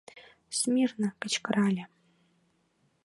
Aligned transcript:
—Смирно!— 0.59 1.07
кычкырале. 1.21 1.83